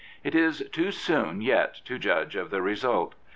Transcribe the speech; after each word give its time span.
It 0.23 0.33
is 0.33 0.67
too 0.71 0.89
soon 0.89 1.41
yet 1.41 1.75
to 1.85 1.99
judge 1.99 2.35
of 2.35 2.49
the 2.49 2.63
result. 2.63 3.13